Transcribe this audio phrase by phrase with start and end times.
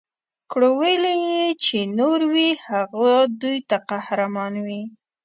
[0.51, 1.17] کړولي
[1.63, 4.81] چي یې نور وي هغه دوی ته قهرمان وي